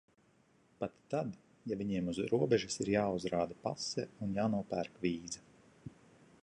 Pat 0.79 0.95
tad, 1.13 1.35
ja 1.71 1.77
viņiem 1.81 2.09
uz 2.13 2.21
robežas 2.31 2.81
ir 2.85 2.91
jāuzrāda 2.95 3.59
pase 3.67 4.09
un 4.27 4.35
jānopērk 4.39 5.01
vīza. 5.05 5.45